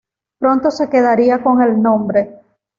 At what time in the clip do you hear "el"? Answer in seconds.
1.61-1.79